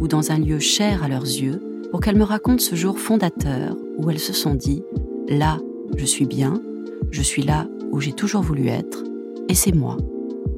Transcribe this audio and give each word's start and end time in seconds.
ou 0.00 0.08
dans 0.08 0.32
un 0.32 0.38
lieu 0.38 0.58
cher 0.58 1.04
à 1.04 1.08
leurs 1.08 1.22
yeux 1.24 1.62
pour 1.90 2.00
qu'elles 2.00 2.16
me 2.16 2.24
racontent 2.24 2.62
ce 2.62 2.74
jour 2.74 2.98
fondateur 2.98 3.76
où 3.98 4.10
elles 4.10 4.18
se 4.18 4.32
sont 4.32 4.54
dit⁇ 4.54 4.82
Là, 5.38 5.58
je 5.96 6.04
suis 6.04 6.26
bien, 6.26 6.60
je 7.10 7.22
suis 7.22 7.42
là 7.42 7.68
où 7.92 8.00
j'ai 8.00 8.12
toujours 8.12 8.42
voulu 8.42 8.68
être, 8.68 9.04
et 9.48 9.54
c'est 9.54 9.74
moi. 9.74 9.96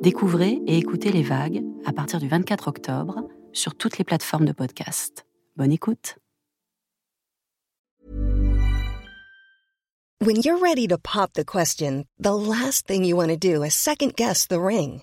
Découvrez 0.03 0.61
et 0.67 0.79
écoutez 0.79 1.12
les 1.12 1.23
vagues 1.23 1.62
à 1.84 1.93
partir 1.93 2.21
du 2.21 2.29
24 2.29 2.69
octobre 2.69 3.29
sur 3.53 3.75
toutes 3.75 3.99
les 3.99 4.05
plateformes 4.05 4.47
de 4.47 4.53
podcast. 4.53 5.27
Bonne 5.56 5.73
écoute. 5.73 6.17
When 10.25 10.37
you're 10.41 10.61
ready 10.61 10.87
to 10.87 10.99
pop 10.99 11.33
the 11.33 11.45
question, 11.45 12.05
the 12.21 12.33
last 12.33 12.87
thing 12.87 13.05
you 13.05 13.17
want 13.17 13.31
to 13.31 13.37
do 13.37 13.65
is 13.65 13.75
second 13.75 14.15
guess 14.15 14.47
the 14.47 14.61
ring. 14.61 15.03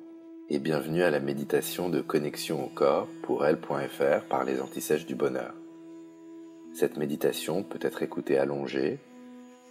et 0.53 0.59
bienvenue 0.59 1.01
à 1.01 1.09
la 1.09 1.21
méditation 1.21 1.87
de 1.87 2.01
connexion 2.01 2.65
au 2.65 2.67
corps 2.67 3.07
pour 3.23 3.45
elle.fr 3.45 4.27
par 4.27 4.43
les 4.43 4.59
antisèches 4.59 5.05
du 5.05 5.15
bonheur. 5.15 5.53
Cette 6.73 6.97
méditation 6.97 7.63
peut 7.63 7.79
être 7.81 8.03
écoutée 8.03 8.37
allongée, 8.37 8.99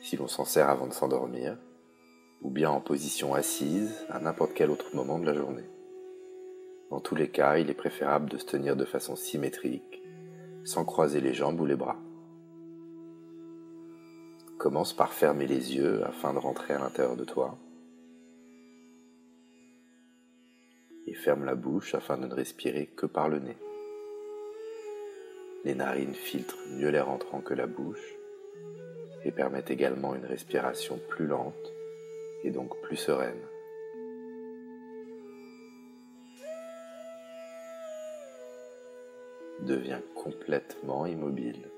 si 0.01 0.17
l'on 0.17 0.27
s'en 0.27 0.47
sert 0.47 0.71
avant 0.71 0.87
de 0.87 0.95
s'endormir, 0.95 1.59
ou 2.41 2.49
bien 2.49 2.71
en 2.71 2.81
position 2.81 3.35
assise 3.35 3.95
à 4.09 4.21
n'importe 4.21 4.55
quel 4.55 4.71
autre 4.71 4.97
moment 4.97 5.19
de 5.19 5.27
la 5.27 5.35
journée. 5.35 5.69
Dans 6.89 7.01
tous 7.01 7.15
les 7.15 7.29
cas, 7.29 7.59
il 7.59 7.69
est 7.69 7.75
préférable 7.75 8.31
de 8.31 8.39
se 8.39 8.47
tenir 8.47 8.75
de 8.75 8.87
façon 8.87 9.17
symétrique, 9.17 10.03
sans 10.65 10.87
croiser 10.87 11.21
les 11.21 11.35
jambes 11.35 11.61
ou 11.61 11.67
les 11.67 11.77
bras. 11.77 12.01
Commence 14.57 14.95
par 14.95 15.13
fermer 15.13 15.47
les 15.47 15.77
yeux 15.77 16.03
afin 16.07 16.33
de 16.33 16.39
rentrer 16.39 16.73
à 16.73 16.79
l'intérieur 16.79 17.17
de 17.17 17.25
toi. 17.25 17.59
Ferme 21.21 21.45
la 21.45 21.55
bouche 21.55 21.95
afin 21.95 22.17
de 22.17 22.27
ne 22.27 22.35
respirer 22.35 22.87
que 22.87 23.05
par 23.05 23.29
le 23.29 23.41
nez. 23.41 23.59
Les 25.65 25.75
narines 25.75 26.15
filtrent 26.15 26.57
mieux 26.71 26.89
l'air 26.89 27.11
entrant 27.11 27.43
que 27.43 27.53
la 27.53 27.67
bouche 27.67 28.17
et 29.27 29.31
permettent 29.31 29.71
également 29.71 30.15
une 30.15 30.25
respiration 30.25 30.99
plus 31.11 31.27
lente 31.27 31.75
et 32.43 32.51
donc 32.51 32.75
plus 32.81 32.97
sereine. 32.97 33.43
Deviens 39.61 40.03
complètement 40.15 41.05
immobile. 41.05 41.69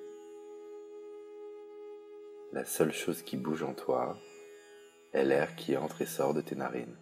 La 2.53 2.65
seule 2.65 2.93
chose 2.93 3.23
qui 3.23 3.37
bouge 3.37 3.65
en 3.65 3.75
toi 3.75 4.17
est 5.13 5.25
l'air 5.25 5.57
qui 5.57 5.77
entre 5.77 6.03
et 6.03 6.07
sort 6.07 6.33
de 6.33 6.43
tes 6.43 6.55
narines. 6.55 7.02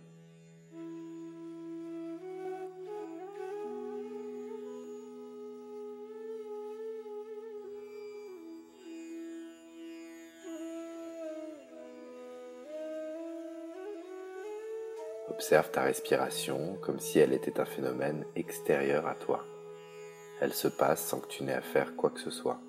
Observe 15.31 15.71
ta 15.71 15.83
respiration 15.83 16.77
comme 16.83 16.99
si 16.99 17.19
elle 17.19 17.33
était 17.33 17.61
un 17.61 17.65
phénomène 17.65 18.25
extérieur 18.37 19.07
à 19.07 19.15
toi. 19.15 19.47
Elle 20.41 20.53
se 20.53 20.69
passe 20.69 21.05
sans 21.05 21.21
que 21.21 21.29
tu 21.29 21.45
n'aies 21.45 21.55
à 21.55 21.61
faire 21.61 21.97
quoi 21.97 22.11
que 22.11 22.21
ce 22.21 22.31
soit. 22.31 22.61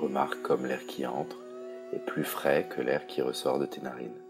Remarque 0.00 0.42
comme 0.42 0.66
l'air 0.66 0.86
qui 0.86 1.06
entre 1.06 1.38
est 1.92 2.04
plus 2.04 2.24
frais 2.24 2.66
que 2.68 2.80
l'air 2.80 3.06
qui 3.06 3.22
ressort 3.22 3.58
de 3.58 3.66
tes 3.66 3.80
narines. 3.80 4.20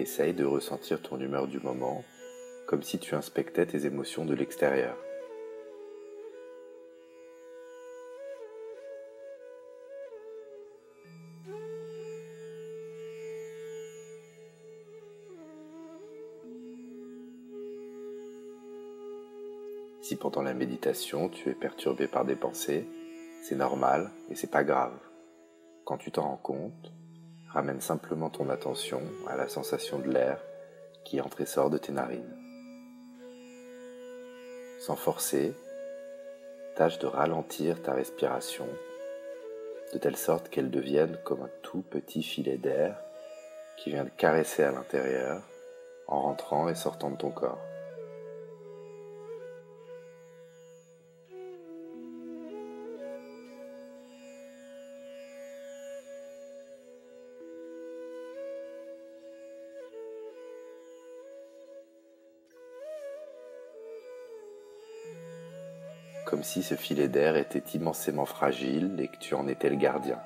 Essaye 0.00 0.32
de 0.32 0.46
ressentir 0.46 1.02
ton 1.02 1.20
humeur 1.20 1.46
du 1.46 1.60
moment 1.60 2.02
comme 2.66 2.82
si 2.82 2.98
tu 2.98 3.14
inspectais 3.14 3.66
tes 3.66 3.84
émotions 3.84 4.24
de 4.24 4.32
l'extérieur. 4.32 4.96
Si 20.00 20.16
pendant 20.16 20.40
la 20.40 20.54
méditation 20.54 21.28
tu 21.28 21.50
es 21.50 21.54
perturbé 21.54 22.08
par 22.08 22.24
des 22.24 22.36
pensées, 22.36 22.88
c'est 23.42 23.54
normal 23.54 24.10
et 24.30 24.34
c'est 24.34 24.50
pas 24.50 24.64
grave. 24.64 24.98
Quand 25.84 25.98
tu 25.98 26.10
t'en 26.10 26.22
rends 26.22 26.36
compte, 26.38 26.90
Ramène 27.52 27.80
simplement 27.80 28.30
ton 28.30 28.48
attention 28.48 29.02
à 29.28 29.36
la 29.36 29.48
sensation 29.48 29.98
de 29.98 30.08
l'air 30.08 30.40
qui 31.04 31.20
entre 31.20 31.40
et 31.40 31.46
sort 31.46 31.68
de 31.68 31.78
tes 31.78 31.92
narines. 31.92 32.36
Sans 34.78 34.94
forcer, 34.94 35.52
tâche 36.76 36.98
de 37.00 37.06
ralentir 37.06 37.82
ta 37.82 37.92
respiration 37.92 38.66
de 39.92 39.98
telle 39.98 40.16
sorte 40.16 40.48
qu'elle 40.48 40.70
devienne 40.70 41.18
comme 41.24 41.42
un 41.42 41.50
tout 41.62 41.82
petit 41.82 42.22
filet 42.22 42.56
d'air 42.56 42.96
qui 43.76 43.90
vient 43.90 44.04
de 44.04 44.10
caresser 44.10 44.62
à 44.62 44.70
l'intérieur 44.70 45.42
en 46.06 46.22
rentrant 46.22 46.68
et 46.68 46.74
sortant 46.76 47.10
de 47.10 47.16
ton 47.16 47.30
corps. 47.30 47.60
Comme 66.30 66.44
si 66.44 66.62
ce 66.62 66.76
filet 66.76 67.08
d'air 67.08 67.36
était 67.36 67.76
immensément 67.76 68.24
fragile 68.24 68.94
et 69.00 69.08
que 69.08 69.16
tu 69.18 69.34
en 69.34 69.48
étais 69.48 69.68
le 69.68 69.74
gardien. 69.74 70.20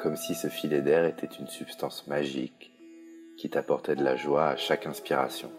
comme 0.00 0.16
si 0.16 0.34
ce 0.34 0.48
filet 0.48 0.80
d'air 0.80 1.04
était 1.04 1.26
une 1.26 1.48
substance 1.48 2.06
magique 2.06 2.72
qui 3.36 3.50
t'apportait 3.50 3.96
de 3.96 4.04
la 4.04 4.16
joie 4.16 4.48
à 4.50 4.56
chaque 4.56 4.86
inspiration. 4.86 5.50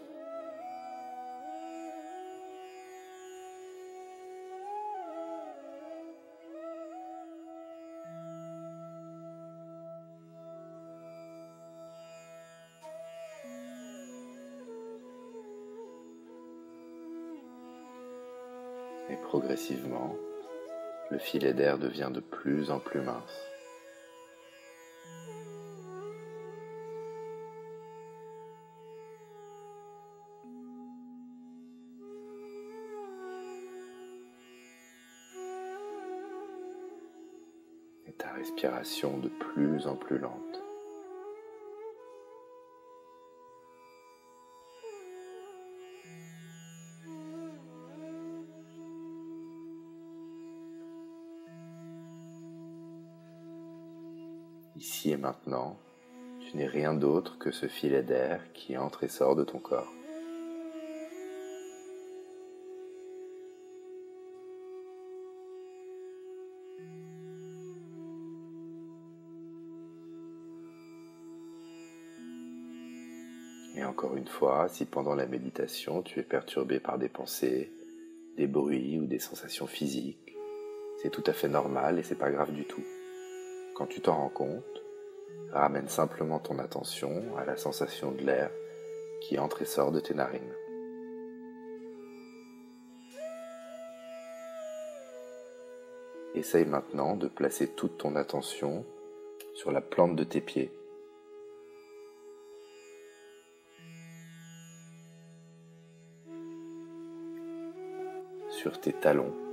Et 19.10 19.16
progressivement, 19.16 20.14
le 21.10 21.18
filet 21.18 21.52
d'air 21.52 21.78
devient 21.78 22.10
de 22.12 22.20
plus 22.20 22.70
en 22.70 22.78
plus 22.78 23.00
mince. 23.00 23.46
et 38.06 38.12
ta 38.12 38.32
respiration 38.32 39.18
de 39.18 39.28
plus 39.28 39.86
en 39.86 39.94
plus 39.94 40.18
lente. 40.18 40.59
Ici 54.80 55.10
et 55.10 55.18
maintenant, 55.18 55.78
tu 56.40 56.56
n'es 56.56 56.66
rien 56.66 56.94
d'autre 56.94 57.36
que 57.36 57.50
ce 57.50 57.68
filet 57.68 58.02
d'air 58.02 58.40
qui 58.54 58.78
entre 58.78 59.04
et 59.04 59.08
sort 59.08 59.36
de 59.36 59.44
ton 59.44 59.58
corps. 59.58 59.92
Et 73.76 73.84
encore 73.84 74.16
une 74.16 74.26
fois, 74.26 74.66
si 74.70 74.86
pendant 74.86 75.14
la 75.14 75.26
méditation 75.26 76.00
tu 76.00 76.20
es 76.20 76.22
perturbé 76.22 76.80
par 76.80 76.98
des 76.98 77.10
pensées, 77.10 77.70
des 78.38 78.46
bruits 78.46 78.98
ou 78.98 79.04
des 79.04 79.18
sensations 79.18 79.66
physiques, 79.66 80.34
c'est 81.02 81.10
tout 81.10 81.24
à 81.26 81.34
fait 81.34 81.48
normal 81.48 81.98
et 81.98 82.02
c'est 82.02 82.14
pas 82.14 82.30
grave 82.30 82.52
du 82.52 82.64
tout. 82.64 82.82
Quand 83.74 83.86
tu 83.86 84.00
t'en 84.00 84.16
rends 84.16 84.28
compte, 84.28 84.82
ramène 85.52 85.88
simplement 85.88 86.38
ton 86.38 86.58
attention 86.58 87.36
à 87.36 87.44
la 87.44 87.56
sensation 87.56 88.12
de 88.12 88.22
l'air 88.22 88.50
qui 89.22 89.38
entre 89.38 89.62
et 89.62 89.66
sort 89.66 89.92
de 89.92 90.00
tes 90.00 90.14
narines. 90.14 90.54
Essaye 96.34 96.64
maintenant 96.64 97.16
de 97.16 97.28
placer 97.28 97.68
toute 97.68 97.98
ton 97.98 98.16
attention 98.16 98.84
sur 99.54 99.72
la 99.72 99.80
plante 99.80 100.16
de 100.16 100.24
tes 100.24 100.40
pieds. 100.40 100.70
sur 108.60 108.78
tes 108.78 108.92
talons. 108.92 109.49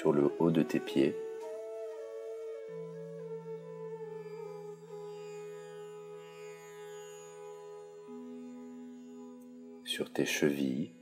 Sur 0.00 0.14
le 0.14 0.32
haut 0.38 0.50
de 0.50 0.62
tes 0.62 0.80
pieds. 0.80 1.14
sur 9.84 10.10
tes 10.10 10.24
chevilles. 10.24 10.94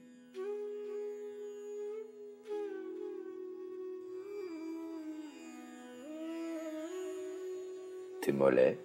tes 8.20 8.32
mollets. 8.32 8.78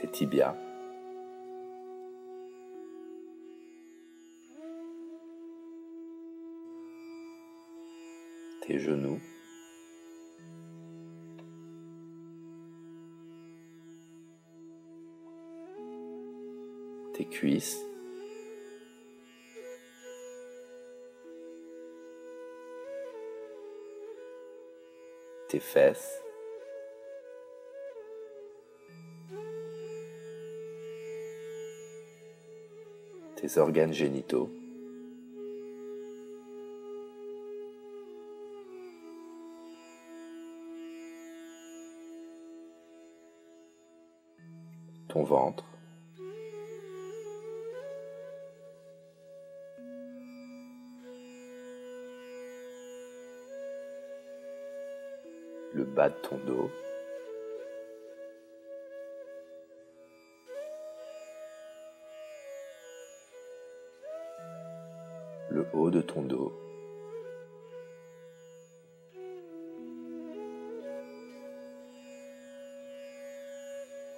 Tes 0.00 0.08
tibias. 0.08 0.54
tes 8.62 8.78
genoux. 8.78 9.20
tes 17.12 17.24
cuisses. 17.26 17.84
tes 25.48 25.60
fesses. 25.60 26.29
Organes 33.58 33.92
génitaux. 33.92 34.50
ton 45.08 45.24
ventre. 45.24 45.64
le 55.72 55.84
bas 55.84 56.08
de 56.08 56.14
ton 56.22 56.36
dos. 56.46 56.70
De 65.90 66.00
ton 66.00 66.22
dos. 66.22 66.52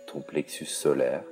ton 0.06 0.20
plexus 0.20 0.66
solaire. 0.66 1.24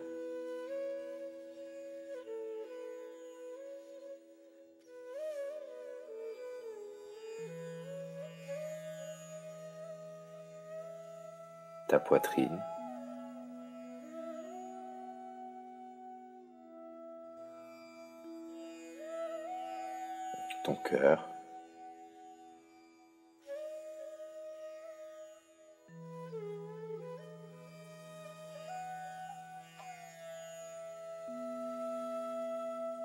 ta 11.88 11.98
poitrine. 11.98 12.62
Ton 20.64 20.74
cœur. 20.74 21.26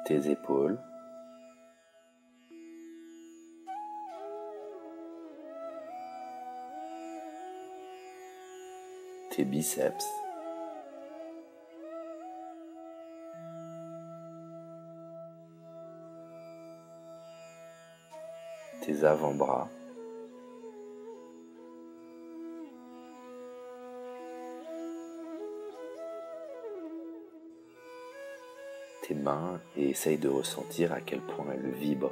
tes 0.06 0.30
épaules. 0.30 0.80
tes 9.32 9.44
biceps. 9.44 10.25
Tes 18.86 19.04
avant-bras, 19.04 19.68
tes 29.02 29.16
mains 29.16 29.60
et 29.76 29.90
essaye 29.90 30.20
de 30.20 30.30
ressentir 30.30 30.94
à 30.94 31.02
quel 31.02 31.20
point 31.22 31.48
elles 31.52 31.72
vibrent. 31.72 32.12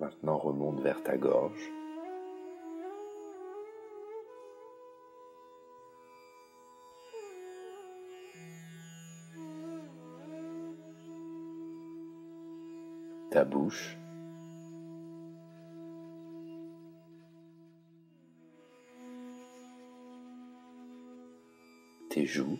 Maintenant 0.00 0.38
remonte 0.38 0.80
vers 0.80 1.00
ta 1.04 1.16
gorge. 1.16 1.70
Bouche. 13.46 13.96
Tes 22.10 22.26
joues. 22.26 22.58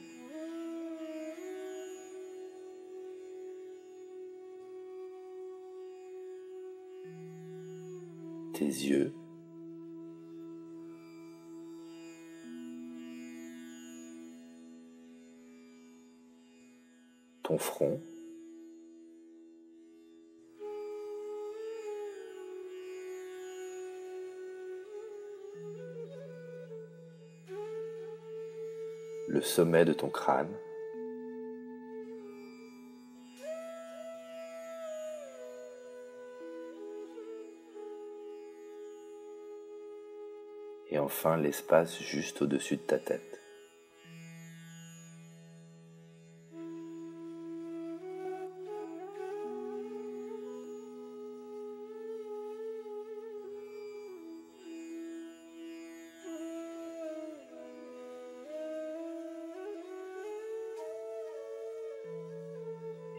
tes 8.57 8.64
yeux, 8.64 9.12
ton 17.43 17.59
front, 17.59 18.00
le 29.37 29.43
sommet 29.43 29.85
de 29.85 29.93
ton 29.93 30.09
crâne. 30.09 30.52
et 40.88 40.99
enfin 40.99 41.37
l'espace 41.37 42.00
juste 42.00 42.40
au-dessus 42.40 42.76
de 42.76 42.83
ta 42.83 42.99
tête. 42.99 43.40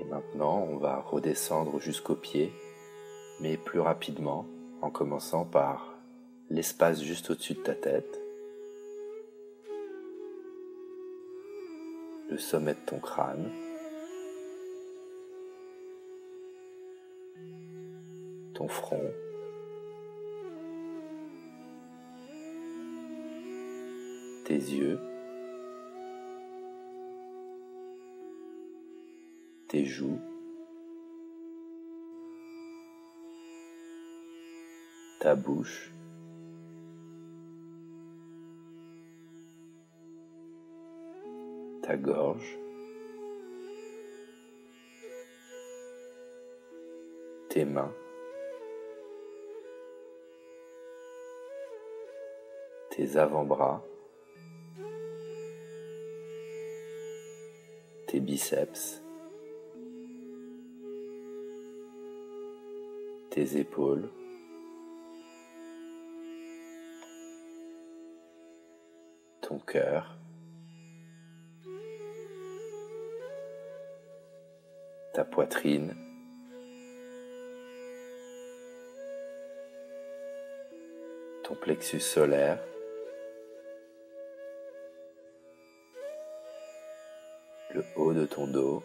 Maintenant, 0.10 0.68
on 0.70 0.78
va 0.78 1.00
redescendre 1.00 1.80
jusqu'aux 1.80 2.16
pieds, 2.16 2.52
mais 3.40 3.58
plus 3.58 3.80
rapidement, 3.80 4.46
en 4.82 4.90
commençant 4.90 5.46
par 5.46 5.98
l'espace 6.50 7.02
juste 7.02 7.30
au-dessus 7.30 7.56
de 7.56 7.62
ta 7.62 7.76
tête, 7.76 8.22
le 12.30 12.38
sommet 12.38 12.74
de 12.74 12.80
ton 12.86 13.00
crâne, 13.00 13.52
ton 18.54 18.68
front, 18.68 19.12
tes 24.46 24.56
yeux, 24.56 25.00
tes 29.68 29.84
joues, 29.86 30.20
ta 35.20 35.36
bouche, 35.36 35.92
ta 41.82 41.98
gorge, 41.98 42.58
tes 47.50 47.66
mains, 47.66 47.92
tes 52.92 53.18
avant-bras, 53.18 53.84
tes 58.06 58.22
biceps, 58.22 59.04
tes 63.38 63.60
épaules, 63.60 64.10
ton 69.42 69.60
cœur, 69.60 70.18
ta 75.14 75.24
poitrine. 75.24 75.94
ton 81.44 81.56
plexus 81.56 82.02
solaire, 82.02 82.60
le 87.70 87.86
haut 87.96 88.14
de 88.14 88.26
ton 88.26 88.48
dos, 88.48 88.84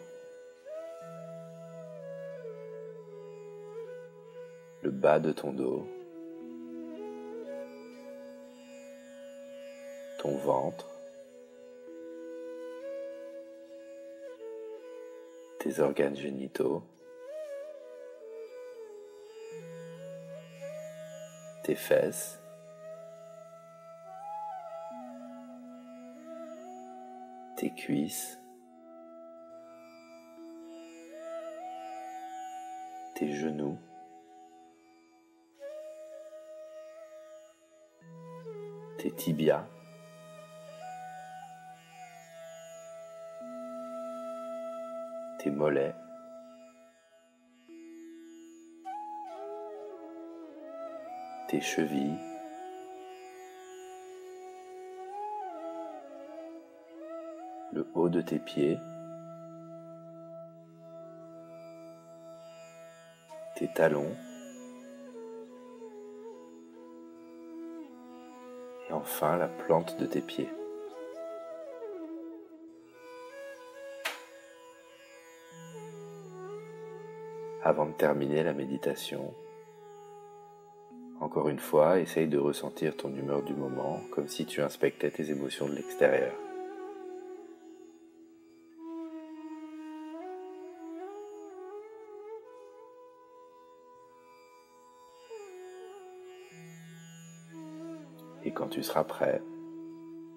le 4.83 4.91
bas 4.91 5.17
de 5.19 5.31
ton 5.31 5.53
dos, 5.53 5.87
ton 10.19 10.35
ventre, 10.39 10.89
tes 15.59 15.79
organes 15.79 16.17
génitaux, 16.17 16.83
tes 21.63 21.75
fesses, 21.75 22.41
tes 27.55 27.73
cuisses, 27.73 28.37
tes 33.15 33.31
genoux, 33.31 33.77
tes 39.03 39.11
tibias, 39.11 39.65
tes 45.39 45.51
mollets, 45.51 45.93
tes 51.49 51.59
chevilles, 51.59 52.15
le 57.73 57.85
haut 57.93 58.07
de 58.07 58.21
tes 58.21 58.39
pieds, 58.39 58.79
tes 63.57 63.67
talons, 63.67 64.15
enfin 68.93 69.37
la 69.37 69.47
plante 69.47 69.97
de 69.99 70.05
tes 70.05 70.21
pieds. 70.21 70.49
Avant 77.63 77.85
de 77.85 77.93
terminer 77.93 78.43
la 78.43 78.53
méditation, 78.53 79.33
encore 81.21 81.47
une 81.47 81.59
fois, 81.59 81.99
essaye 81.99 82.27
de 82.27 82.37
ressentir 82.37 82.97
ton 82.97 83.09
humeur 83.15 83.43
du 83.43 83.53
moment 83.53 84.01
comme 84.11 84.27
si 84.27 84.45
tu 84.45 84.61
inspectais 84.61 85.09
tes 85.09 85.31
émotions 85.31 85.67
de 85.67 85.75
l'extérieur. 85.75 86.33
Et 98.43 98.51
quand 98.51 98.67
tu 98.67 98.83
seras 98.83 99.03
prêt, 99.03 99.41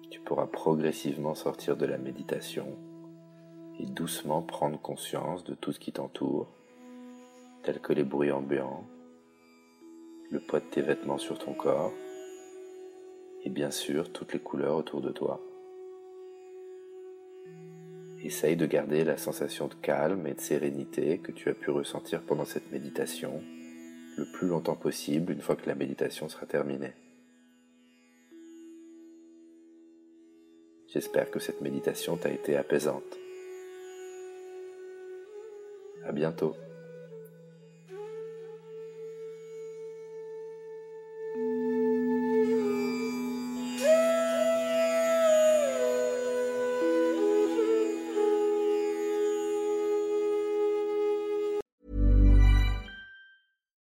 tu 0.09 0.21
pourras 0.21 0.47
progressivement 0.47 1.35
sortir 1.35 1.75
de 1.75 1.85
la 1.85 1.97
méditation 1.97 2.77
et 3.79 3.85
doucement 3.85 4.41
prendre 4.41 4.79
conscience 4.79 5.43
de 5.43 5.53
tout 5.53 5.71
ce 5.71 5.79
qui 5.79 5.91
t'entoure, 5.91 6.47
tels 7.63 7.79
que 7.79 7.93
les 7.93 8.03
bruits 8.03 8.31
ambiants, 8.31 8.85
le 10.31 10.39
poids 10.39 10.59
de 10.59 10.65
tes 10.65 10.81
vêtements 10.81 11.17
sur 11.17 11.37
ton 11.37 11.53
corps 11.53 11.93
et 13.43 13.49
bien 13.49 13.71
sûr 13.71 14.11
toutes 14.11 14.33
les 14.33 14.39
couleurs 14.39 14.77
autour 14.77 15.01
de 15.01 15.11
toi. 15.11 15.41
Essaye 18.23 18.55
de 18.55 18.65
garder 18.65 19.03
la 19.03 19.17
sensation 19.17 19.67
de 19.67 19.75
calme 19.75 20.25
et 20.27 20.33
de 20.33 20.41
sérénité 20.41 21.19
que 21.19 21.31
tu 21.31 21.49
as 21.49 21.53
pu 21.53 21.69
ressentir 21.69 22.21
pendant 22.23 22.45
cette 22.45 22.71
méditation 22.71 23.41
le 24.17 24.25
plus 24.25 24.47
longtemps 24.47 24.75
possible 24.75 25.31
une 25.31 25.41
fois 25.41 25.55
que 25.55 25.67
la 25.67 25.75
méditation 25.75 26.27
sera 26.27 26.45
terminée. 26.45 26.93
J'espère 30.97 31.29
que 31.29 31.37
cette 31.39 31.61
méditation 31.61 32.17
t'a 32.17 32.31
été 32.31 32.57
apaisante. 32.57 33.03
À 36.03 36.11
bientôt. 36.11 36.55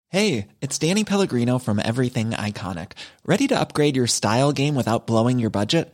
Hey, 0.09 0.47
it's 0.61 0.77
Danny 0.77 1.05
Pellegrino 1.05 1.57
from 1.57 1.79
Everything 1.79 2.31
Iconic. 2.31 2.91
Ready 3.25 3.47
to 3.47 3.57
upgrade 3.57 3.95
your 3.95 4.07
style 4.07 4.51
game 4.51 4.75
without 4.75 5.07
blowing 5.07 5.39
your 5.39 5.49
budget? 5.49 5.93